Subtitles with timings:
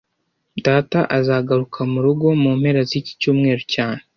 [0.65, 4.01] Data azagaruka murugo mu mpera ziki cyumweru cyane